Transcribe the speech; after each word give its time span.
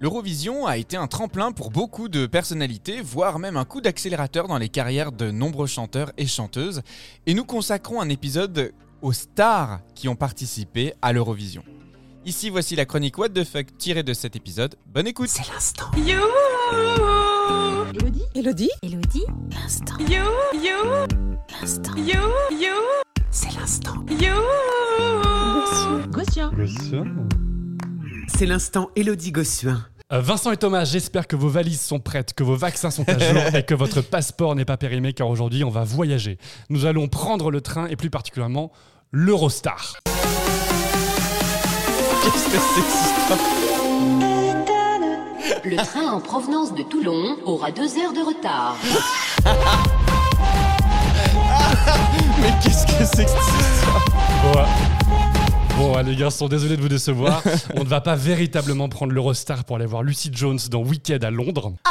L'Eurovision 0.00 0.66
a 0.66 0.76
été 0.76 0.96
un 0.96 1.08
tremplin 1.08 1.50
pour 1.50 1.70
beaucoup 1.70 2.08
de 2.08 2.26
personnalités, 2.26 3.00
voire 3.00 3.40
même 3.40 3.56
un 3.56 3.64
coup 3.64 3.80
d'accélérateur 3.80 4.46
dans 4.46 4.58
les 4.58 4.68
carrières 4.68 5.10
de 5.10 5.30
nombreux 5.32 5.66
chanteurs 5.66 6.12
et 6.16 6.26
chanteuses, 6.26 6.82
et 7.26 7.34
nous 7.34 7.44
consacrons 7.44 8.00
un 8.00 8.08
épisode 8.08 8.72
aux 9.02 9.12
stars 9.12 9.80
qui 9.96 10.08
ont 10.08 10.14
participé 10.14 10.94
à 11.02 11.12
l'Eurovision. 11.12 11.64
Ici 12.24 12.48
voici 12.50 12.76
la 12.76 12.84
chronique 12.84 13.18
What 13.18 13.30
the 13.30 13.42
fuck 13.44 13.76
tirée 13.78 14.02
de 14.04 14.12
cet 14.12 14.36
épisode. 14.36 14.76
Bonne 14.86 15.06
écoute 15.08 15.28
C'est 15.30 15.50
l'instant. 15.52 15.90
You, 15.96 16.20
Elodie? 17.94 18.22
Elodie? 18.34 18.70
Elodie? 18.82 19.24
L'instant. 19.50 19.94
you, 19.98 20.24
you, 20.54 21.06
L'instant. 21.60 21.96
you, 21.96 22.20
you, 22.52 22.74
C'est 23.30 23.52
l'instant. 23.58 23.94
you. 24.10 24.34
Gossuin. 26.10 26.52
C'est 28.38 28.46
l'instant 28.46 28.90
Elodie 28.94 29.32
Gossuin. 29.32 29.84
Euh, 30.12 30.20
Vincent 30.20 30.52
et 30.52 30.56
Thomas, 30.56 30.84
j'espère 30.84 31.26
que 31.26 31.34
vos 31.34 31.48
valises 31.48 31.80
sont 31.80 31.98
prêtes, 31.98 32.34
que 32.34 32.44
vos 32.44 32.54
vaccins 32.54 32.92
sont 32.92 33.02
à 33.08 33.18
jour 33.18 33.42
et 33.52 33.64
que 33.64 33.74
votre 33.74 34.00
passeport 34.10 34.54
n'est 34.54 34.64
pas 34.64 34.76
périmé 34.76 35.12
car 35.12 35.28
aujourd'hui 35.28 35.64
on 35.64 35.70
va 35.70 35.82
voyager. 35.82 36.38
Nous 36.70 36.86
allons 36.86 37.08
prendre 37.08 37.50
le 37.50 37.60
train 37.60 37.88
et 37.88 37.96
plus 37.96 38.10
particulièrement 38.10 38.70
l'Eurostar. 39.10 39.96
Qu'est-ce 42.22 42.44
que 42.44 42.50
c'est 42.52 42.80
que 42.80 42.92
cette 42.92 43.18
histoire? 43.18 43.40
Le 45.64 45.76
train 45.78 46.12
en 46.12 46.20
provenance 46.20 46.72
de 46.76 46.84
Toulon 46.84 47.38
aura 47.44 47.72
deux 47.72 47.98
heures 47.98 48.12
de 48.12 48.24
retard. 48.24 48.76
Mais 52.40 52.52
qu'est-ce 52.62 52.86
que 52.86 53.04
c'est 53.04 53.24
que 53.24 53.30
cette 53.30 53.74
histoire? 53.74 54.04
Bon, 54.44 54.60
euh, 54.60 55.17
bon, 55.78 55.96
euh, 55.96 56.02
les 56.02 56.16
garçons, 56.16 56.48
désolé 56.48 56.76
de 56.76 56.82
vous 56.82 56.88
décevoir. 56.88 57.42
On 57.76 57.84
ne 57.84 57.88
va 57.88 58.00
pas 58.00 58.16
véritablement 58.16 58.88
prendre 58.88 59.12
l'Eurostar 59.12 59.64
pour 59.64 59.76
aller 59.76 59.86
voir 59.86 60.02
Lucy 60.02 60.30
Jones 60.32 60.58
dans 60.70 60.82
Wicked 60.82 61.24
à 61.24 61.30
Londres. 61.30 61.72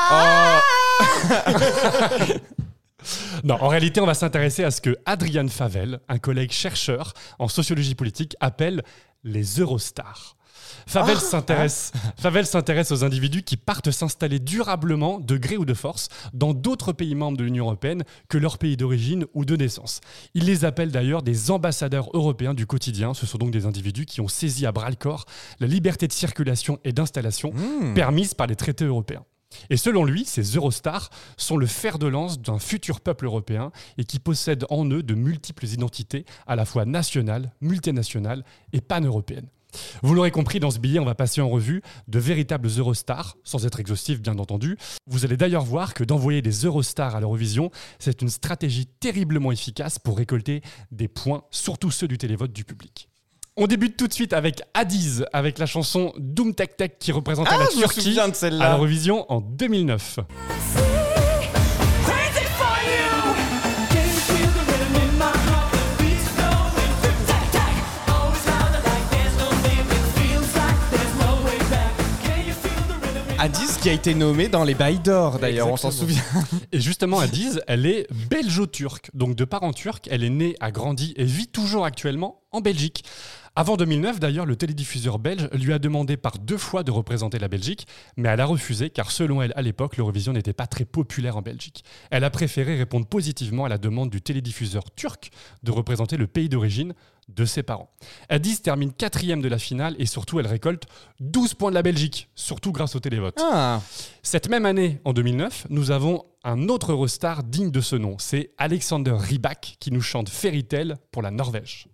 Non, 3.44 3.56
en 3.62 3.68
réalité, 3.68 4.02
on 4.02 4.06
va 4.06 4.16
s'intéresser 4.16 4.64
à 4.66 4.72
ce 4.72 4.82
que 4.82 4.98
Adrian 5.06 5.48
Favel, 5.48 6.00
un 6.10 6.18
collègue 6.18 6.52
chercheur 6.52 7.14
en 7.40 7.48
sociologie 7.48 7.96
politique, 7.96 8.36
appelle 8.42 8.84
les 9.24 9.60
Eurostars. 9.60 10.37
Favel 10.86 11.18
s'intéresse 11.18 11.92
Favel 12.18 12.46
s'intéresse 12.46 12.92
aux 12.92 13.04
individus 13.04 13.44
qui 13.44 13.58
partent 13.58 13.92
s'installer 13.92 14.40
durablement, 14.40 15.20
de 15.20 15.38
gré 15.38 15.58
ou 15.58 15.66
de 15.66 15.74
force, 15.74 16.10
dans 16.34 16.54
d'autres 16.54 16.94
pays 16.94 17.16
membres 17.16 17.38
de 17.38 17.44
l'Union 17.44 17.66
européenne 17.66 18.04
que 18.30 18.38
leur 18.38 18.58
pays 18.58 18.78
d'origine 18.78 19.26
ou 19.34 19.46
de 19.46 19.56
naissance. 19.56 20.02
Il 20.34 20.46
les 20.46 20.66
appelle 20.66 20.92
d'ailleurs 20.92 21.24
des 21.24 21.52
ambassadeurs 21.52 22.10
européens 22.14 22.54
du 22.54 22.66
quotidien. 22.66 23.14
Ce 23.14 23.26
sont 23.26 23.38
donc 23.38 23.52
des 23.52 23.66
individus 23.66 24.06
qui 24.06 24.22
ont 24.22 24.28
saisi 24.28 24.66
à 24.66 24.72
bras 24.72 24.90
le 24.90 24.96
corps 24.96 25.26
la 25.60 25.68
liberté 25.68 26.08
de 26.08 26.14
circulation 26.14 26.80
et 26.84 26.94
d'installation 26.94 27.54
permise 27.96 28.34
par 28.34 28.48
les 28.48 28.56
traités 28.56 28.86
européens. 28.86 29.26
Et 29.70 29.78
selon 29.78 30.04
lui, 30.04 30.26
ces 30.26 30.42
Eurostars 30.42 31.10
sont 31.38 31.58
le 31.58 31.68
fer 31.68 32.00
de 32.00 32.08
lance 32.08 32.42
d'un 32.42 32.60
futur 32.60 33.02
peuple 33.02 33.26
européen 33.26 33.72
et 33.98 34.04
qui 34.04 34.20
possèdent 34.20 34.66
en 34.70 34.86
eux 34.92 35.04
de 35.04 35.14
multiples 35.14 35.66
identités, 35.66 36.26
à 36.48 36.56
la 36.56 36.66
fois 36.66 36.86
nationales, 36.86 37.54
multinationales 37.62 38.44
et 38.74 38.82
pan-européennes. 38.82 39.48
Vous 40.02 40.14
l'aurez 40.14 40.32
compris, 40.32 40.60
dans 40.60 40.72
ce 40.72 40.80
billet, 40.80 41.00
on 41.00 41.06
va 41.06 41.16
passer 41.16 41.42
en 41.42 41.50
revue 41.50 41.82
de 42.08 42.20
véritables 42.20 42.68
Eurostars, 42.78 43.38
sans 43.44 43.66
être 43.66 43.80
exhaustif 43.80 44.22
bien 44.22 44.38
entendu. 44.38 44.78
Vous 45.08 45.26
allez 45.26 45.38
d'ailleurs 45.38 45.64
voir 45.64 45.94
que 45.94 46.04
d'envoyer 46.04 46.42
des 46.42 46.66
Eurostars 46.66 47.16
à 47.16 47.20
l'Eurovision, 47.20 47.72
c'est 48.00 48.22
une 48.22 48.30
stratégie 48.30 48.86
terriblement 48.86 49.52
efficace 49.52 50.00
pour 50.00 50.18
récolter 50.18 50.62
des 50.92 51.08
points, 51.08 51.44
surtout 51.52 51.92
ceux 51.92 52.08
du 52.08 52.18
télévote 52.18 52.54
du 52.54 52.64
public. 52.64 53.10
On 53.60 53.66
débute 53.66 53.98
tout 53.98 54.08
de 54.08 54.14
suite 54.14 54.34
avec 54.34 54.62
Adiz, 54.76 55.26
avec 55.34 55.58
la 55.58 55.66
chanson 55.66 56.14
Doom 56.20 56.54
Tech 56.54 56.70
Tech 56.78 56.92
qui 57.00 57.12
représentait 57.12 57.50
Ah, 57.54 57.58
la 57.58 57.68
Turquie 57.68 58.14
de 58.14 58.62
à 58.62 58.70
l'Eurovision 58.70 59.26
en 59.32 59.42
2009. 59.42 60.20
Qui 73.88 73.92
a 73.92 73.96
été 73.96 74.16
nommé 74.16 74.50
dans 74.50 74.66
les 74.66 74.74
bails 74.74 75.00
d'or 75.00 75.40
d'ailleurs, 75.40 75.70
on 75.70 75.78
s'en 75.78 75.92
souvient. 75.92 76.22
Et 76.74 76.82
justement, 76.82 77.20
Adiz, 77.20 77.62
elle 77.68 77.86
est 77.86 78.06
belgeo-turque. 78.30 79.12
Donc 79.14 79.34
de 79.36 79.46
parents 79.46 79.72
turcs, 79.72 80.02
elle 80.12 80.26
est 80.26 80.30
née, 80.30 80.58
a 80.60 80.72
grandi 80.72 81.14
et 81.16 81.24
vit 81.24 81.48
toujours 81.48 81.86
actuellement 81.86 82.42
en 82.52 82.60
Belgique. 82.60 83.06
Avant 83.60 83.76
2009, 83.76 84.20
d'ailleurs, 84.20 84.46
le 84.46 84.56
télédiffuseur 84.56 85.18
belge 85.18 85.50
lui 85.52 85.74
a 85.74 85.80
demandé 85.80 86.16
par 86.16 86.38
deux 86.38 86.60
fois 86.60 86.84
de 86.84 86.92
représenter 86.92 87.40
la 87.40 87.48
Belgique, 87.48 87.88
mais 88.16 88.30
elle 88.30 88.40
a 88.40 88.46
refusé 88.46 88.92
car 88.92 89.10
selon 89.10 89.42
elle, 89.42 89.52
à 89.56 89.64
l'époque, 89.64 89.98
l'Eurovision 89.98 90.32
n'était 90.32 90.54
pas 90.54 90.68
très 90.68 90.86
populaire 90.86 91.38
en 91.38 91.42
Belgique. 91.42 91.84
Elle 92.12 92.24
a 92.24 92.30
préféré 92.30 92.78
répondre 92.78 93.08
positivement 93.08 93.66
à 93.66 93.70
la 93.70 93.80
demande 93.80 94.12
du 94.12 94.22
télédiffuseur 94.22 94.92
turc 94.94 95.32
de 95.64 95.72
représenter 95.72 96.18
le 96.18 96.28
pays 96.28 96.50
d'origine 96.50 96.94
de 97.30 97.46
ses 97.46 97.64
parents. 97.64 97.90
Adiz 98.30 98.62
termine 98.62 98.94
quatrième 98.94 99.42
de 99.42 99.48
la 99.48 99.58
finale 99.58 99.96
et 99.98 100.06
surtout, 100.06 100.40
elle 100.40 100.46
récolte 100.46 100.84
12 101.22 101.56
points 101.56 101.72
de 101.72 101.76
la 101.76 101.82
Belgique, 101.82 102.30
surtout 102.36 102.72
grâce 102.72 102.96
au 102.96 103.00
télévote. 103.00 103.40
Ah, 103.42 103.82
Cette 104.22 104.50
même 104.50 104.68
année, 104.68 105.02
en 105.04 105.14
2009, 105.14 105.66
nous 105.72 105.90
avons 105.90 106.26
un 106.44 106.70
autre 106.70 106.92
Eurostar 106.92 107.42
digne 107.42 107.72
de 107.72 107.82
ce 107.82 107.96
nom. 107.96 108.18
C'est 108.20 108.52
Alexander 108.60 109.16
Rybak 109.18 109.78
qui 109.80 109.92
nous 109.92 110.02
chante 110.02 110.30
Fairy 110.30 110.64
Tale 110.64 111.00
pour 111.12 111.24
la 111.24 111.32
Norvège. 111.32 111.88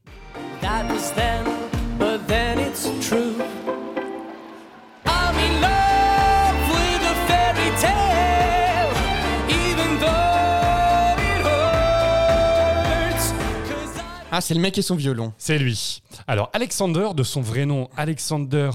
That 0.63 0.89
was 0.89 1.11
then, 1.13 1.43
but 1.99 2.25
then 2.25 2.57
it's 2.57 2.87
true. 3.05 3.35
I'm 5.05 5.35
in 5.37 5.59
love 5.59 6.55
with 6.69 7.03
a 7.03 7.15
fairy 7.27 7.69
tale, 7.81 8.93
even 9.49 9.99
though 9.99 11.17
it 11.19 11.43
hurts. 11.43 13.33
'Cause 13.67 13.97
I 13.97 14.01
ah 14.31 14.39
c'est 14.39 14.53
le 14.53 14.61
mec 14.61 14.77
et 14.77 14.81
son 14.81 14.95
violon. 14.95 15.33
C'est 15.37 15.57
lui. 15.57 16.01
Alors, 16.27 16.49
Alexander, 16.53 17.09
de 17.13 17.23
son 17.23 17.41
vrai 17.41 17.65
nom 17.65 17.89
Alexander 17.97 18.69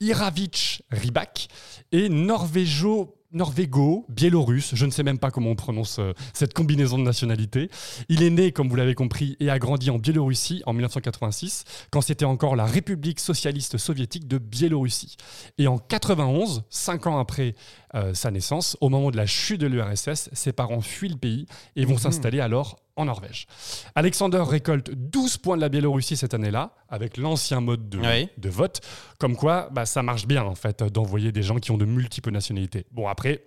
Iravitch 0.00 0.80
Rybak, 0.90 1.48
est 1.92 2.08
norvégo 2.08 3.14
norvégo, 3.34 4.06
biélorusse, 4.08 4.74
je 4.74 4.86
ne 4.86 4.90
sais 4.90 5.02
même 5.02 5.18
pas 5.18 5.30
comment 5.30 5.50
on 5.50 5.56
prononce 5.56 5.98
euh, 5.98 6.12
cette 6.32 6.54
combinaison 6.54 6.98
de 6.98 7.02
nationalités. 7.02 7.68
Il 8.08 8.22
est 8.22 8.30
né, 8.30 8.52
comme 8.52 8.68
vous 8.68 8.76
l'avez 8.76 8.94
compris, 8.94 9.36
et 9.40 9.50
a 9.50 9.58
grandi 9.58 9.90
en 9.90 9.98
Biélorussie 9.98 10.62
en 10.66 10.72
1986, 10.72 11.64
quand 11.90 12.00
c'était 12.00 12.24
encore 12.24 12.56
la 12.56 12.64
République 12.64 13.20
socialiste 13.20 13.78
soviétique 13.78 14.28
de 14.28 14.38
Biélorussie. 14.38 15.16
Et 15.58 15.66
en 15.66 15.78
91, 15.78 16.62
cinq 16.70 17.06
ans 17.06 17.18
après 17.18 17.54
euh, 17.94 18.14
sa 18.14 18.30
naissance, 18.30 18.76
au 18.80 18.88
moment 18.88 19.10
de 19.10 19.16
la 19.16 19.26
chute 19.26 19.60
de 19.60 19.66
l'URSS, 19.66 20.30
ses 20.32 20.52
parents 20.52 20.80
fuient 20.80 21.08
le 21.08 21.16
pays 21.16 21.46
et 21.76 21.84
vont 21.84 21.98
s'installer 21.98 22.40
alors 22.40 22.83
en 22.96 23.06
Norvège. 23.06 23.46
Alexander 23.94 24.42
récolte 24.46 24.90
12 24.90 25.38
points 25.38 25.56
de 25.56 25.60
la 25.62 25.68
Biélorussie 25.68 26.16
cette 26.16 26.34
année-là, 26.34 26.74
avec 26.88 27.16
l'ancien 27.16 27.60
mode 27.60 27.88
de, 27.88 27.98
Oui. 27.98 28.28
de 28.38 28.48
vote. 28.48 28.80
Comme 29.18 29.36
quoi, 29.36 29.68
bah, 29.72 29.84
ça 29.86 30.02
marche 30.02 30.26
bien, 30.26 30.44
en 30.44 30.54
fait, 30.54 30.82
d'envoyer 30.84 31.32
des 31.32 31.42
gens 31.42 31.56
qui 31.58 31.70
ont 31.70 31.76
de 31.78 31.84
multiples 31.84 32.30
nationalités. 32.30 32.86
Bon, 32.92 33.08
après, 33.08 33.44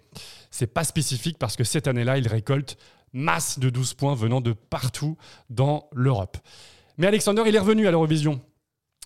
c'est 0.52 0.68
pas 0.74 0.84
spécifique 0.84 1.38
parce 1.38 1.56
que 1.56 1.63
cette 1.63 1.88
année-là, 1.88 2.18
il 2.18 2.28
récolte 2.28 2.78
masse 3.13 3.57
de 3.59 3.69
12 3.69 3.94
points 3.94 4.16
venant 4.16 4.41
de 4.41 4.52
partout 4.53 5.18
dans 5.50 5.88
l'Europe. 5.94 6.38
Mais 6.97 7.07
Alexander, 7.07 7.44
il 7.47 7.56
est 7.56 7.59
revenu 7.59 7.88
à 7.88 7.91
l'Eurovision. 7.91 8.41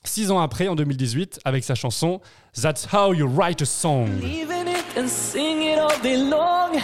Six 0.04 0.32
ans 0.32 0.40
après, 0.40 0.68
en 0.68 0.76
2018, 0.76 1.42
avec 1.46 1.64
sa 1.64 1.76
chanson 1.76 2.22
That's 2.60 2.88
How 2.92 3.14
You 3.14 3.28
Write 3.28 3.62
a 3.62 3.66
Song. 3.66 4.08
Believe 4.20 4.50
in 4.50 4.66
it 4.68 4.98
and 4.98 5.08
sing 5.08 5.62
it 5.62 5.78
all 5.78 6.02
day 6.02 6.18
long. 6.18 6.80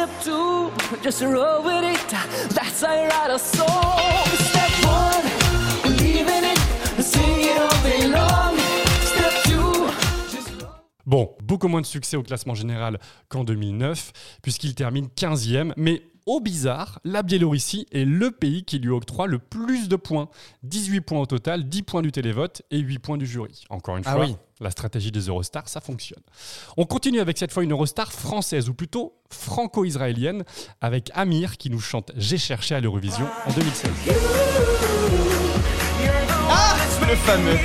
Step 0.00 0.24
two, 0.24 0.70
just 1.02 1.20
roll 1.20 1.62
with 1.62 1.84
it. 1.84 2.08
That's 2.54 2.80
how 2.80 2.94
you 2.94 3.06
write 3.06 3.30
a 3.30 3.38
song. 3.38 4.24
Step 4.48 4.70
one, 4.86 5.26
believe 5.82 6.26
in 6.26 6.44
it 6.44 6.58
and 6.96 7.04
sing 7.04 7.42
it 7.42 7.60
all 7.60 7.82
day 7.82 8.08
long. 8.08 8.56
Step 9.04 9.32
two, 9.44 9.90
just 10.30 10.48
roll. 10.62 10.72
Bon, 11.04 11.36
beaucoup 11.42 11.68
moins 11.68 11.82
de 11.82 11.86
succès 11.86 12.16
au 12.16 12.22
classement 12.22 12.54
général 12.54 12.98
qu'en 13.28 13.44
2009, 13.44 14.12
puisqu'il 14.40 14.74
termine 14.74 15.08
15e, 15.08 15.74
mais 15.76 16.00
au 16.26 16.40
bizarre, 16.40 17.00
la 17.04 17.22
Biélorussie 17.22 17.86
est 17.92 18.04
le 18.04 18.30
pays 18.30 18.64
qui 18.64 18.78
lui 18.78 18.90
octroie 18.90 19.26
le 19.26 19.38
plus 19.38 19.88
de 19.88 19.96
points. 19.96 20.28
18 20.62 21.00
points 21.00 21.20
au 21.20 21.26
total, 21.26 21.68
10 21.68 21.82
points 21.82 22.02
du 22.02 22.12
télévote 22.12 22.62
et 22.70 22.78
8 22.78 22.98
points 22.98 23.16
du 23.18 23.26
jury. 23.26 23.64
Encore 23.70 23.96
une 23.96 24.04
Ah 24.06 24.12
fois, 24.12 24.24
oui. 24.26 24.36
la 24.60 24.70
stratégie 24.70 25.10
des 25.12 25.20
Eurostars, 25.28 25.68
ça 25.68 25.80
fonctionne. 25.80 26.22
On 26.76 26.84
continue 26.86 27.20
avec 27.20 27.38
cette 27.38 27.52
fois 27.52 27.62
une 27.64 27.72
Eurostar 27.72 28.12
française, 28.12 28.68
ou 28.68 28.74
plutôt 28.74 29.14
franco-israélienne, 29.30 30.44
avec 30.80 31.10
Amir 31.14 31.56
qui 31.56 31.70
nous 31.70 31.80
chante 31.80 32.12
J'ai 32.16 32.38
cherché 32.38 32.74
à 32.74 32.80
l'Eurovision 32.80 33.26
en 33.46 33.52
2016. 33.52 33.90
Ah, 36.48 36.76
le 37.08 37.16
fameux. 37.16 37.56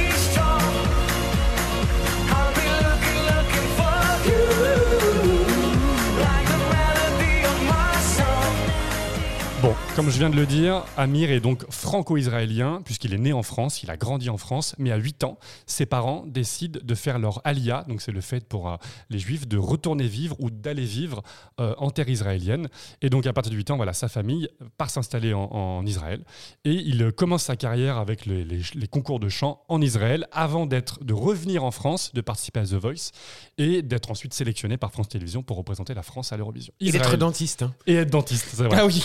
Comme 9.96 10.10
je 10.10 10.18
viens 10.18 10.30
de 10.30 10.36
le 10.36 10.46
dire, 10.46 10.84
Amir 10.98 11.32
est 11.32 11.40
donc 11.40 11.64
franco-israélien, 11.70 12.82
puisqu'il 12.84 13.14
est 13.14 13.18
né 13.18 13.32
en 13.32 13.44
France, 13.44 13.82
il 13.82 13.90
a 13.90 13.96
grandi 13.96 14.30
en 14.30 14.38
France, 14.38 14.76
mais 14.78 14.92
à 14.92 14.98
8 14.98 15.24
ans, 15.24 15.38
ses 15.66 15.86
parents 15.86 16.26
décident 16.28 16.80
de 16.84 16.96
faire 16.96 17.18
leur 17.18 17.40
alia, 17.46 17.86
donc 17.88 18.02
c'est 18.02 18.12
le 18.12 18.20
fait 18.22 18.46
pour 18.46 18.70
euh, 18.70 18.76
les 19.10 19.20
juifs 19.20 19.48
de 19.48 19.58
retourner 19.58 20.08
vivre 20.08 20.36
ou 20.40 20.50
d'aller 20.50 20.84
vivre 20.84 21.24
euh, 21.62 21.74
en 21.78 21.92
terre 21.92 22.10
israélienne. 22.10 22.68
Et 23.02 23.10
donc 23.10 23.26
à 23.26 23.32
partir 23.34 23.52
de 23.52 23.56
8 23.58 23.72
ans, 23.72 23.78
voilà, 23.78 23.94
sa 23.94 24.10
famille 24.10 24.50
part 24.78 24.90
s'installer 24.90 25.34
en, 25.34 25.44
en 25.52 25.86
Israël. 25.86 26.24
Et 26.66 26.74
il 26.74 27.02
euh, 27.02 27.12
commence 27.12 27.44
sa 27.44 27.56
carrière 27.56 27.98
avec 27.98 28.26
les, 28.26 28.44
les- 28.44 28.62
les 28.76 28.88
concours 28.88 29.20
de 29.22 29.30
chant 29.30 29.62
en 29.70 29.80
Israël, 29.82 30.28
avant 30.34 30.66
d'être, 30.66 31.04
de 31.06 31.14
revenir 31.14 31.64
en 31.64 31.72
France, 31.72 32.12
de 32.14 32.20
participer 32.22 32.60
à 32.60 32.66
The 32.66 32.74
Voice, 32.74 33.12
et 33.58 33.82
d'être 33.82 34.12
ensuite 34.12 34.34
sélectionné 34.34 34.76
par 34.78 34.92
France 34.92 35.08
Télévisions 35.08 35.44
pour 35.44 35.56
représenter 35.58 35.94
la 35.94 36.04
France 36.04 36.34
à 36.34 36.38
l'Eurovision. 36.38 36.74
Et 36.82 36.92
d'être 36.92 37.16
dentiste. 37.18 37.62
hein. 37.64 37.74
et 37.88 37.94
être 37.96 38.10
dentiste, 38.10 38.48
c'est 38.54 38.64
vrai. 38.64 38.78
Ah 38.80 38.86
oui. 38.86 39.02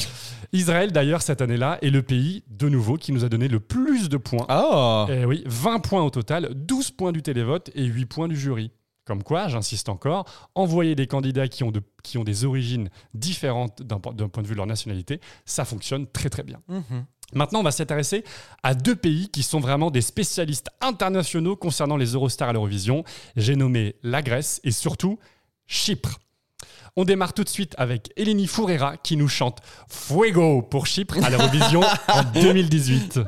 Israël, 0.52 0.79
d'ailleurs, 0.88 1.22
cette 1.22 1.42
année-là, 1.42 1.78
est 1.82 1.90
le 1.90 2.02
pays, 2.02 2.42
de 2.48 2.68
nouveau, 2.68 2.96
qui 2.96 3.12
nous 3.12 3.24
a 3.24 3.28
donné 3.28 3.48
le 3.48 3.60
plus 3.60 4.08
de 4.08 4.16
points. 4.16 4.46
Oh. 4.50 5.06
Eh 5.10 5.24
oui, 5.24 5.42
20 5.46 5.80
points 5.80 6.02
au 6.02 6.10
total, 6.10 6.50
12 6.54 6.90
points 6.92 7.12
du 7.12 7.22
télévote 7.22 7.70
et 7.74 7.84
8 7.84 8.06
points 8.06 8.28
du 8.28 8.36
jury. 8.36 8.70
Comme 9.04 9.22
quoi, 9.22 9.48
j'insiste 9.48 9.88
encore, 9.88 10.24
envoyer 10.54 10.94
des 10.94 11.06
candidats 11.06 11.48
qui 11.48 11.64
ont, 11.64 11.70
de- 11.72 11.82
qui 12.04 12.16
ont 12.18 12.22
des 12.24 12.44
origines 12.44 12.90
différentes 13.14 13.82
d'un 13.82 13.98
point 13.98 14.12
de 14.42 14.46
vue 14.46 14.54
de 14.54 14.58
leur 14.58 14.66
nationalité, 14.66 15.20
ça 15.44 15.64
fonctionne 15.64 16.06
très 16.06 16.28
très 16.30 16.42
bien. 16.44 16.60
Mhm. 16.68 17.04
Maintenant, 17.32 17.60
on 17.60 17.64
va 17.64 17.70
s'intéresser 17.72 18.24
à 18.62 18.74
deux 18.74 18.96
pays 18.96 19.28
qui 19.28 19.42
sont 19.42 19.60
vraiment 19.60 19.90
des 19.90 20.00
spécialistes 20.00 20.68
internationaux 20.80 21.56
concernant 21.56 21.96
les 21.96 22.12
Eurostars 22.14 22.48
à 22.48 22.52
l'Eurovision. 22.52 23.04
J'ai 23.36 23.56
nommé 23.56 23.96
la 24.02 24.20
Grèce 24.22 24.60
et 24.64 24.70
surtout 24.72 25.18
Chypre. 25.66 26.18
On 26.96 27.04
démarre 27.04 27.32
tout 27.32 27.44
de 27.44 27.48
suite 27.48 27.74
avec 27.78 28.12
Eleni 28.16 28.46
Fourera 28.46 28.96
qui 28.96 29.16
nous 29.16 29.28
chante 29.28 29.58
Fuego 29.88 30.62
pour 30.62 30.86
Chypre 30.86 31.22
à 31.22 31.30
l'Eurovision 31.30 31.82
en 32.08 32.22
2018. 32.34 33.20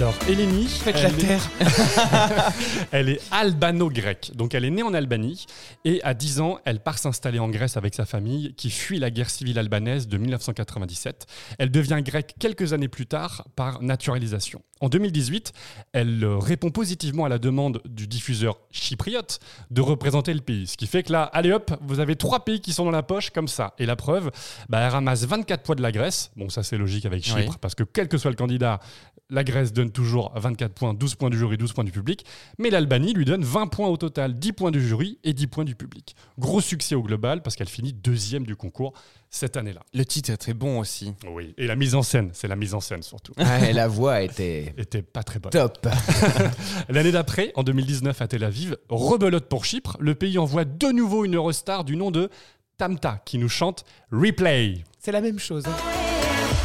Alors, 0.00 0.14
Eleni, 0.30 0.66
Faites 0.66 0.94
la 0.94 1.08
elle 1.10 1.14
est- 1.14 1.26
terre. 1.26 1.50
Elle 2.90 3.08
est 3.10 3.20
albano-grecque, 3.30 4.30
donc 4.34 4.54
elle 4.54 4.64
est 4.64 4.70
née 4.70 4.82
en 4.82 4.94
Albanie 4.94 5.44
et 5.84 6.02
à 6.02 6.14
10 6.14 6.40
ans, 6.40 6.58
elle 6.64 6.80
part 6.80 6.96
s'installer 6.98 7.38
en 7.38 7.50
Grèce 7.50 7.76
avec 7.76 7.94
sa 7.94 8.06
famille 8.06 8.54
qui 8.54 8.70
fuit 8.70 8.98
la 8.98 9.10
guerre 9.10 9.28
civile 9.28 9.58
albanaise 9.58 10.08
de 10.08 10.16
1997. 10.16 11.26
Elle 11.58 11.70
devient 11.70 12.00
grecque 12.02 12.34
quelques 12.38 12.72
années 12.72 12.88
plus 12.88 13.04
tard 13.06 13.44
par 13.56 13.82
naturalisation. 13.82 14.62
En 14.80 14.88
2018, 14.88 15.52
elle 15.92 16.24
euh, 16.24 16.38
répond 16.38 16.70
positivement 16.70 17.26
à 17.26 17.28
la 17.28 17.38
demande 17.38 17.82
du 17.84 18.06
diffuseur 18.08 18.58
chypriote 18.70 19.38
de 19.70 19.82
représenter 19.82 20.32
le 20.32 20.40
pays. 20.40 20.66
Ce 20.66 20.78
qui 20.78 20.86
fait 20.86 21.02
que 21.02 21.12
là, 21.12 21.24
allez 21.34 21.52
hop, 21.52 21.72
vous 21.82 22.00
avez 22.00 22.16
trois 22.16 22.46
pays 22.46 22.60
qui 22.62 22.72
sont 22.72 22.86
dans 22.86 22.90
la 22.90 23.02
poche 23.02 23.28
comme 23.28 23.48
ça. 23.48 23.74
Et 23.78 23.84
la 23.84 23.96
preuve, 23.96 24.30
bah, 24.70 24.80
elle 24.80 24.88
ramasse 24.88 25.24
24 25.26 25.62
points 25.62 25.76
de 25.76 25.82
la 25.82 25.92
Grèce. 25.92 26.30
Bon, 26.36 26.48
ça 26.48 26.62
c'est 26.62 26.78
logique 26.78 27.04
avec 27.04 27.22
Chypre 27.22 27.36
Oui. 27.50 27.56
parce 27.60 27.74
que 27.74 27.82
quel 27.84 28.08
que 28.08 28.16
soit 28.16 28.30
le 28.30 28.36
candidat, 28.38 28.80
la 29.28 29.44
Grèce 29.44 29.74
donne 29.74 29.89
toujours 29.90 30.32
24 30.36 30.72
points, 30.72 30.94
12 30.94 31.14
points 31.16 31.30
du 31.30 31.38
jury, 31.38 31.56
12 31.56 31.72
points 31.72 31.84
du 31.84 31.92
public. 31.92 32.24
Mais 32.58 32.70
l'Albanie 32.70 33.12
lui 33.12 33.24
donne 33.24 33.44
20 33.44 33.66
points 33.68 33.88
au 33.88 33.96
total, 33.96 34.38
10 34.38 34.52
points 34.52 34.70
du 34.70 34.86
jury 34.86 35.18
et 35.24 35.32
10 35.32 35.46
points 35.48 35.64
du 35.64 35.74
public. 35.74 36.14
Gros 36.38 36.60
succès 36.60 36.94
au 36.94 37.02
global 37.02 37.42
parce 37.42 37.56
qu'elle 37.56 37.68
finit 37.68 37.92
deuxième 37.92 38.44
du 38.46 38.56
concours 38.56 38.92
cette 39.30 39.56
année-là. 39.56 39.80
Le 39.94 40.04
titre 40.04 40.30
est 40.30 40.36
très 40.36 40.54
bon 40.54 40.80
aussi. 40.80 41.12
Oui. 41.30 41.54
Et 41.56 41.66
la 41.66 41.76
mise 41.76 41.94
en 41.94 42.02
scène, 42.02 42.30
c'est 42.32 42.48
la 42.48 42.56
mise 42.56 42.74
en 42.74 42.80
scène 42.80 43.02
surtout. 43.02 43.32
Ouais, 43.38 43.72
la 43.72 43.86
voix 43.88 44.22
était 44.22 44.74
Était 44.78 45.02
pas 45.02 45.22
très 45.22 45.38
bonne. 45.38 45.52
top. 45.52 45.86
L'année 46.88 47.12
d'après, 47.12 47.52
en 47.54 47.62
2019 47.62 48.20
à 48.20 48.26
Tel 48.28 48.44
Aviv, 48.44 48.76
rebelote 48.88 49.48
pour 49.48 49.64
Chypre, 49.64 49.96
le 50.00 50.14
pays 50.14 50.38
envoie 50.38 50.64
de 50.64 50.88
nouveau 50.88 51.24
une 51.24 51.36
Eurostar 51.36 51.84
du 51.84 51.96
nom 51.96 52.10
de 52.10 52.28
Tamta 52.76 53.20
qui 53.24 53.38
nous 53.38 53.48
chante 53.48 53.84
Replay. 54.10 54.84
C'est 54.98 55.12
la 55.12 55.20
même 55.20 55.38
chose. 55.38 55.64
hein. 55.66 55.72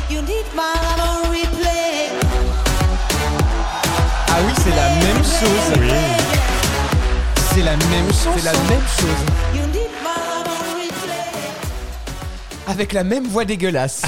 You 0.10 0.21
need 0.21 0.45
my 0.56 0.62
replay. 1.30 1.64
Ah 4.37 4.41
oui, 4.45 4.51
c'est 4.57 4.75
la 4.75 4.89
même 4.95 5.23
chose. 5.23 5.79
Oui. 5.79 5.87
C'est 7.53 7.63
la 7.63 7.77
même 7.77 8.07
chose. 8.07 8.33
C'est 8.35 8.43
la 8.43 8.51
même 8.51 8.81
chose. 8.81 9.25
Avec 12.67 12.91
la 12.91 13.05
même 13.05 13.25
voix 13.27 13.45
dégueulasse. 13.45 14.01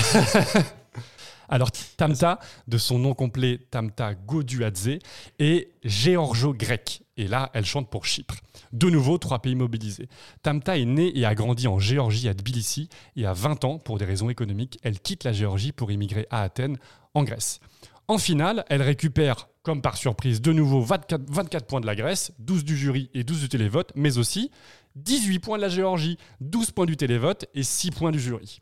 Alors 1.50 1.72
Tamta, 1.96 2.40
de 2.68 2.78
son 2.78 3.00
nom 3.00 3.14
complet 3.14 3.58
Tamta 3.72 4.16
Goduadze, 4.16 5.00
est 5.40 5.70
géorgio-grecque. 5.86 7.04
Et 7.16 7.30
là, 7.30 7.50
elle 7.54 7.66
chante 7.66 7.90
pour 7.90 8.06
Chypre. 8.06 8.36
De 8.74 8.90
nouveau, 8.90 9.18
trois 9.18 9.40
pays 9.40 9.56
mobilisés. 9.56 10.10
Tamta 10.44 10.78
est 10.78 10.84
née 10.84 11.18
et 11.18 11.26
a 11.26 11.36
grandi 11.36 11.70
en 11.70 11.80
Géorgie 11.80 12.28
à 12.28 12.34
Tbilissi. 12.34 12.90
Et 13.16 13.26
à 13.26 13.32
20 13.32 13.64
ans, 13.64 13.78
pour 13.78 13.98
des 13.98 14.04
raisons 14.04 14.30
économiques, 14.30 14.78
elle 14.84 15.00
quitte 15.00 15.24
la 15.24 15.32
Géorgie 15.32 15.72
pour 15.72 15.90
immigrer 15.90 16.28
à 16.32 16.42
Athènes, 16.42 16.78
en 17.14 17.24
Grèce. 17.24 17.62
En 18.10 18.18
finale, 18.18 18.66
elle 18.70 18.82
récupère, 18.82 19.48
comme 19.68 19.82
par 19.82 19.98
surprise, 19.98 20.42
de 20.42 20.54
nouveau 20.54 20.80
24, 20.80 21.30
24 21.30 21.68
points 21.68 21.82
de 21.82 21.86
la 21.86 21.98
Grèce, 21.98 22.32
12 22.40 22.64
du 22.64 22.78
jury 22.78 23.10
et 23.14 23.26
12 23.26 23.42
du 23.42 23.50
télévote, 23.50 23.92
mais 23.96 24.18
aussi 24.18 24.50
18 24.96 25.40
points 25.40 25.58
de 25.58 25.64
la 25.64 25.68
Géorgie, 25.68 26.18
12 26.40 26.72
points 26.72 26.86
du 26.86 26.96
télévote 26.96 27.48
et 27.54 27.64
6 27.64 27.92
points 27.92 28.12
du 28.12 28.20
jury. 28.22 28.62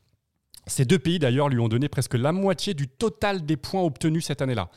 Ces 0.65 0.83
deux 0.83 0.97
pays 0.97 1.19
d'ailleurs 1.19 1.47
lui 1.47 1.59
ont 1.59 1.67
donné 1.67 1.89
presque 1.89 2.15
la 2.15 2.31
moitié 2.31 2.73
du 2.73 2.87
total 2.87 3.45
des 3.45 3.55
points 3.55 3.83
obtenus 3.83 4.25
cette 4.25 4.41
année-là. 4.41 4.71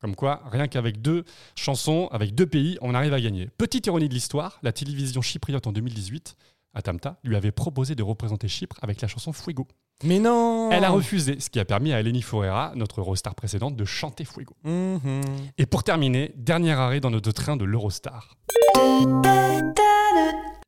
Comme 0.00 0.16
quoi, 0.16 0.40
rien 0.50 0.66
qu'avec 0.66 1.02
deux 1.02 1.24
chansons, 1.56 2.08
avec 2.10 2.34
deux 2.34 2.46
pays, 2.46 2.78
on 2.80 2.94
arrive 2.94 3.12
à 3.12 3.20
gagner. 3.20 3.50
Petite 3.58 3.86
ironie 3.86 4.08
de 4.08 4.14
l'histoire, 4.14 4.58
la 4.62 4.72
télévision 4.72 5.20
chypriote 5.20 5.66
en 5.66 5.72
2018, 5.72 6.36
à 6.72 6.80
Tamta, 6.80 7.20
lui 7.22 7.36
avait 7.36 7.52
proposé 7.52 7.94
de 7.94 8.02
représenter 8.02 8.48
Chypre 8.48 8.78
avec 8.80 9.02
la 9.02 9.08
chanson 9.08 9.34
Fuego. 9.34 9.68
Mais 10.04 10.18
non. 10.18 10.70
Elle 10.70 10.84
a 10.84 10.90
refusé, 10.90 11.40
ce 11.40 11.48
qui 11.48 11.58
a 11.58 11.64
permis 11.64 11.92
à 11.92 12.00
Eleni 12.00 12.20
Forera, 12.20 12.72
notre 12.74 13.00
Eurostar 13.00 13.34
précédente, 13.34 13.76
de 13.76 13.84
chanter 13.84 14.24
Fuego. 14.24 14.54
Mhm. 14.64 15.22
Et 15.56 15.66
pour 15.66 15.84
terminer, 15.84 16.32
dernier 16.36 16.72
arrêt 16.72 17.00
dans 17.00 17.10
notre 17.10 17.32
train 17.32 17.56
de 17.56 17.64
l'Eurostar. 17.64 18.36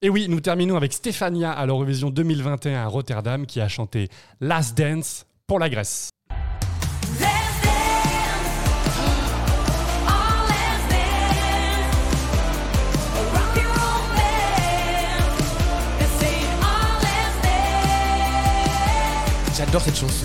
Et 0.00 0.08
oui, 0.08 0.26
nous 0.28 0.40
terminons 0.40 0.76
avec 0.76 0.92
Stéphania 0.92 1.52
à 1.52 1.66
l'Eurovision 1.66 2.08
2021 2.10 2.82
à 2.82 2.86
Rotterdam 2.86 3.46
qui 3.46 3.60
a 3.60 3.68
chanté 3.68 4.08
Last 4.40 4.78
Dance 4.78 5.26
pour 5.46 5.58
la 5.58 5.68
Grèce. 5.68 6.10
J'adore 19.58 19.82
cette 19.82 19.96
chanson. 19.96 20.24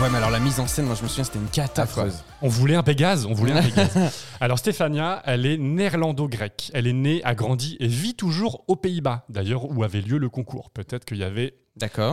Ouais, 0.00 0.08
mais 0.08 0.16
alors 0.16 0.30
la 0.30 0.40
mise 0.40 0.58
en 0.58 0.66
scène, 0.66 0.86
moi 0.86 0.94
je 0.94 1.02
me 1.02 1.08
souviens, 1.08 1.24
c'était 1.24 1.38
une 1.38 1.48
cata. 1.48 1.86
quoi. 1.86 2.04
Affreuse. 2.04 2.24
On 2.40 2.48
voulait 2.48 2.74
un 2.74 2.82
Pégase, 2.82 3.26
on 3.26 3.34
voulait 3.34 3.52
un 3.52 3.62
Pégase. 3.62 4.24
Alors 4.40 4.58
Stéphania, 4.58 5.22
elle 5.26 5.44
est 5.44 5.58
néerlando-grecque. 5.58 6.70
Elle 6.72 6.86
est 6.86 6.94
née, 6.94 7.20
a 7.22 7.34
grandi 7.34 7.76
et 7.80 7.86
vit 7.86 8.14
toujours 8.14 8.64
aux 8.68 8.76
Pays-Bas, 8.76 9.26
d'ailleurs 9.28 9.70
où 9.70 9.84
avait 9.84 10.00
lieu 10.00 10.16
le 10.16 10.30
concours. 10.30 10.70
Peut-être 10.70 11.04
qu'il 11.04 11.18
y 11.18 11.22
avait 11.22 11.52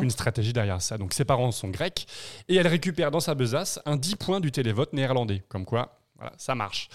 une 0.02 0.10
stratégie 0.10 0.52
derrière 0.52 0.82
ça. 0.82 0.98
Donc 0.98 1.14
ses 1.14 1.24
parents 1.24 1.54
sont 1.54 1.70
grecs 1.70 2.08
et 2.50 2.56
elle 2.56 2.68
récupère 2.68 3.10
dans 3.10 3.22
sa 3.22 3.36
besace 3.36 3.80
un 3.86 3.96
10 3.96 4.18
points 4.18 4.42
du 4.42 4.52
télévote 4.52 4.92
néerlandais. 4.92 5.46
Comme 5.48 5.64
quoi, 5.64 6.02
voilà, 6.18 6.34
ça 6.38 6.56
marche. 6.56 6.90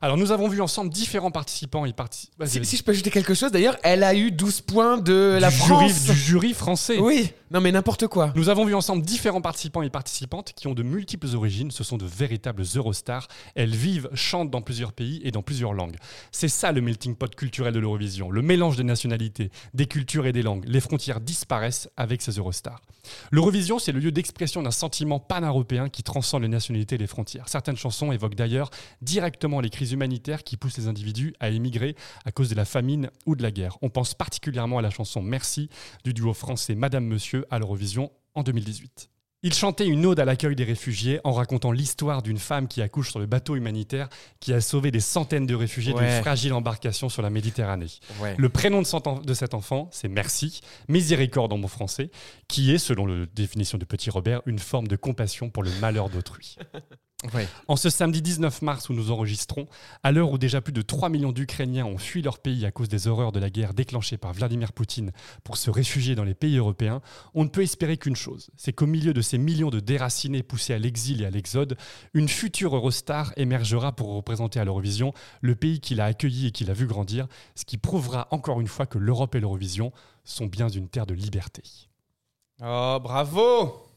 Alors 0.00 0.16
nous 0.16 0.32
avons 0.32 0.48
vu 0.48 0.62
ensemble 0.62 0.90
différents 0.90 1.30
participants 1.30 1.84
y 1.84 1.92
participent. 1.92 2.32
Si, 2.46 2.64
si 2.64 2.76
je 2.78 2.82
peux 2.82 2.92
ajouter 2.92 3.10
quelque 3.10 3.34
chose, 3.34 3.52
d'ailleurs, 3.52 3.76
elle 3.82 4.02
a 4.02 4.14
eu 4.14 4.32
12 4.32 4.62
points 4.62 4.96
de 4.96 5.36
la 5.38 5.50
France. 5.50 6.04
du 6.04 6.14
jury 6.14 6.54
français. 6.54 6.98
Oui, 6.98 7.30
non 7.50 7.60
mais 7.60 7.72
n'importe 7.72 8.06
quoi. 8.06 8.32
Nous 8.36 8.48
avons 8.48 8.64
vu 8.64 8.74
ensemble 8.76 9.02
différents 9.02 9.40
participants 9.40 9.82
et 9.82 9.90
participantes 9.90 10.52
qui 10.54 10.68
ont 10.68 10.74
de 10.74 10.84
multiples 10.84 11.34
origines. 11.34 11.72
Ce 11.72 11.82
sont 11.82 11.96
de 11.96 12.06
véritables 12.06 12.62
Eurostars. 12.76 13.26
Elles 13.56 13.74
vivent, 13.74 14.08
chantent 14.14 14.50
dans 14.50 14.62
plusieurs 14.62 14.92
pays 14.92 15.20
et 15.24 15.32
dans 15.32 15.42
plusieurs 15.42 15.72
langues. 15.72 15.96
C'est 16.30 16.48
ça 16.48 16.70
le 16.70 16.80
melting 16.80 17.16
pot 17.16 17.34
culturel 17.34 17.74
de 17.74 17.80
l'Eurovision. 17.80 18.30
Le 18.30 18.40
mélange 18.40 18.76
des 18.76 18.84
nationalités, 18.84 19.50
des 19.74 19.86
cultures 19.86 20.26
et 20.26 20.32
des 20.32 20.42
langues. 20.42 20.64
Les 20.68 20.80
frontières 20.80 21.20
disparaissent 21.20 21.90
avec 21.96 22.22
ces 22.22 22.32
Eurostars. 22.38 22.80
L'Eurovision, 23.32 23.80
c'est 23.80 23.92
le 23.92 23.98
lieu 23.98 24.12
d'expression 24.12 24.62
d'un 24.62 24.70
sentiment 24.70 25.18
pan-européen 25.18 25.88
qui 25.88 26.04
transcende 26.04 26.42
les 26.42 26.48
nationalités 26.48 26.94
et 26.94 26.98
les 26.98 27.06
frontières. 27.08 27.48
Certaines 27.48 27.76
chansons 27.76 28.12
évoquent 28.12 28.36
d'ailleurs 28.36 28.70
directement 29.02 29.60
les 29.60 29.70
crises 29.70 29.90
humanitaires 29.90 30.44
qui 30.44 30.56
poussent 30.56 30.78
les 30.78 30.86
individus 30.86 31.34
à 31.40 31.50
émigrer 31.50 31.96
à 32.24 32.30
cause 32.30 32.48
de 32.48 32.54
la 32.54 32.64
famine 32.64 33.10
ou 33.26 33.34
de 33.34 33.42
la 33.42 33.50
guerre. 33.50 33.76
On 33.82 33.88
pense 33.88 34.14
particulièrement 34.14 34.78
à 34.78 34.82
la 34.82 34.90
chanson 34.90 35.20
Merci 35.20 35.68
du 36.04 36.14
duo 36.14 36.32
français 36.32 36.76
Madame 36.76 37.06
Monsieur 37.06 37.39
à 37.50 37.58
l'Eurovision 37.58 38.10
en 38.34 38.42
2018. 38.42 39.08
Il 39.42 39.54
chantait 39.54 39.86
une 39.86 40.04
ode 40.04 40.20
à 40.20 40.26
l'accueil 40.26 40.54
des 40.54 40.64
réfugiés 40.64 41.18
en 41.24 41.32
racontant 41.32 41.72
l'histoire 41.72 42.20
d'une 42.22 42.36
femme 42.36 42.68
qui 42.68 42.82
accouche 42.82 43.08
sur 43.10 43.20
le 43.20 43.24
bateau 43.24 43.56
humanitaire 43.56 44.10
qui 44.38 44.52
a 44.52 44.60
sauvé 44.60 44.90
des 44.90 45.00
centaines 45.00 45.46
de 45.46 45.54
réfugiés 45.54 45.94
Ouais. 45.94 46.02
d'une 46.12 46.20
fragile 46.20 46.52
embarcation 46.52 47.08
sur 47.08 47.22
la 47.22 47.30
Méditerranée. 47.30 47.86
Ouais. 48.20 48.34
Le 48.36 48.48
prénom 48.50 48.82
de, 48.82 49.24
de 49.24 49.32
cet 49.34 49.54
enfant, 49.54 49.88
c'est 49.92 50.08
Merci, 50.08 50.60
miséricorde 50.88 51.54
en 51.54 51.58
bon 51.58 51.68
français, 51.68 52.10
qui 52.48 52.70
est, 52.70 52.76
selon 52.78 53.06
la 53.06 53.24
définition 53.34 53.78
de 53.78 53.86
Petit 53.86 54.10
Robert, 54.10 54.42
une 54.44 54.58
forme 54.58 54.88
de 54.88 54.96
compassion 54.96 55.48
pour 55.48 55.62
le 55.62 55.70
malheur 55.80 56.10
d'autrui. 56.10 56.56
Ouais. 57.34 57.46
En 57.68 57.76
ce 57.76 57.90
samedi 57.90 58.22
19 58.22 58.62
mars 58.62 58.88
où 58.88 58.94
nous 58.94 59.10
enregistrons, 59.10 59.66
à 60.02 60.10
l'heure 60.10 60.30
où 60.30 60.38
déjà 60.38 60.62
plus 60.62 60.72
de 60.72 60.80
3 60.80 61.10
millions 61.10 61.32
d'Ukrainiens 61.32 61.84
ont 61.84 61.98
fui 61.98 62.22
leur 62.22 62.38
pays 62.38 62.64
à 62.64 62.70
cause 62.70 62.88
des 62.88 63.08
horreurs 63.08 63.30
de 63.30 63.38
la 63.38 63.50
guerre 63.50 63.74
déclenchée 63.74 64.16
par 64.16 64.32
Vladimir 64.32 64.72
Poutine 64.72 65.12
pour 65.44 65.58
se 65.58 65.70
réfugier 65.70 66.14
dans 66.14 66.24
les 66.24 66.34
pays 66.34 66.56
européens, 66.56 67.02
on 67.34 67.44
ne 67.44 67.50
peut 67.50 67.62
espérer 67.62 67.98
qu'une 67.98 68.16
chose, 68.16 68.50
c'est 68.56 68.72
qu'au 68.72 68.86
milieu 68.86 69.12
de 69.12 69.20
ces 69.20 69.36
millions 69.36 69.68
de 69.68 69.80
déracinés 69.80 70.42
poussés 70.42 70.72
à 70.72 70.78
l'exil 70.78 71.20
et 71.20 71.26
à 71.26 71.30
l'exode, 71.30 71.76
une 72.14 72.28
future 72.28 72.74
Eurostar 72.74 73.34
émergera 73.36 73.92
pour 73.92 74.14
représenter 74.14 74.58
à 74.58 74.64
l'Eurovision 74.64 75.12
le 75.42 75.54
pays 75.54 75.80
qui 75.80 75.94
l'a 75.94 76.06
accueilli 76.06 76.46
et 76.46 76.50
qui 76.52 76.64
l'a 76.64 76.72
vu 76.72 76.86
grandir, 76.86 77.26
ce 77.54 77.66
qui 77.66 77.76
prouvera 77.76 78.28
encore 78.30 78.60
une 78.60 78.66
fois 78.66 78.86
que 78.86 78.98
l'Europe 78.98 79.34
et 79.34 79.40
l'Eurovision 79.40 79.92
sont 80.24 80.46
bien 80.46 80.68
une 80.68 80.88
terre 80.88 81.06
de 81.06 81.14
liberté. 81.14 81.62
Oh, 82.62 82.98
bravo 83.02 83.90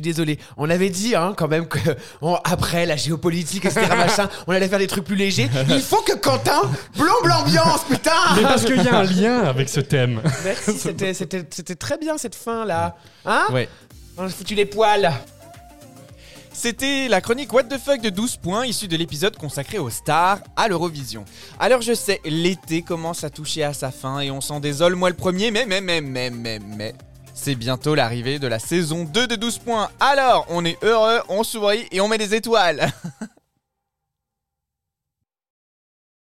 suis 0.00 0.12
désolé. 0.12 0.38
On 0.56 0.68
avait 0.70 0.88
dit 0.90 1.14
hein, 1.14 1.34
quand 1.36 1.48
même 1.48 1.66
que 1.66 1.78
on- 2.22 2.36
après 2.44 2.86
la 2.86 2.96
géopolitique, 2.96 3.64
etc. 3.66 3.86
machin, 3.96 4.28
on 4.46 4.52
allait 4.52 4.68
faire 4.68 4.78
des 4.78 4.86
trucs 4.86 5.04
plus 5.04 5.16
légers. 5.16 5.48
Il 5.68 5.80
faut 5.80 6.00
que 6.02 6.14
Quentin 6.16 6.62
plombe 6.94 7.26
l'ambiance, 7.26 7.84
putain 7.84 8.10
Mais 8.36 8.42
parce 8.42 8.64
qu'il 8.64 8.82
y 8.82 8.88
a 8.88 8.98
un 8.98 9.04
lien 9.04 9.40
avec 9.42 9.68
ce 9.68 9.80
thème. 9.80 10.22
Merci, 10.44 10.78
c'était- 10.78 11.14
c'était 11.14 11.44
c'était 11.50 11.74
très 11.76 11.98
bien 11.98 12.16
cette 12.18 12.34
fin 12.34 12.64
là. 12.64 12.96
Hein 13.26 13.44
Ouais. 13.52 13.68
On 14.16 14.24
a 14.24 14.28
foutu 14.28 14.54
les 14.54 14.66
poils. 14.66 15.10
C'était 16.52 17.08
la 17.08 17.20
chronique 17.22 17.52
What 17.52 17.64
the 17.64 17.78
fuck 17.78 18.00
de 18.02 18.10
12 18.10 18.36
points 18.36 18.66
issue 18.66 18.86
de 18.88 18.96
l'épisode 18.96 19.36
consacré 19.36 19.78
aux 19.78 19.88
stars 19.88 20.40
à 20.56 20.68
l'Eurovision. 20.68 21.24
Alors 21.58 21.80
je 21.80 21.94
sais, 21.94 22.20
l'été 22.24 22.82
commence 22.82 23.24
à 23.24 23.30
toucher 23.30 23.62
à 23.64 23.72
sa 23.72 23.90
fin 23.90 24.20
et 24.20 24.30
on 24.30 24.40
s'en 24.42 24.60
désole 24.60 24.94
moi 24.94 25.08
le 25.08 25.16
premier, 25.16 25.50
mais 25.50 25.64
mais 25.66 25.80
mais 25.80 26.00
mais 26.00 26.28
mais 26.30 26.58
mais 26.58 26.94
c'est 27.42 27.54
bientôt 27.54 27.94
l'arrivée 27.94 28.38
de 28.38 28.46
la 28.46 28.58
saison 28.58 29.04
2 29.04 29.26
de 29.26 29.34
12 29.34 29.58
points. 29.60 29.88
Alors 29.98 30.44
on 30.50 30.62
est 30.62 30.76
heureux, 30.84 31.20
on 31.30 31.42
sourit 31.42 31.86
et 31.90 32.02
on 32.02 32.08
met 32.08 32.18
des 32.18 32.34
étoiles. 32.34 32.92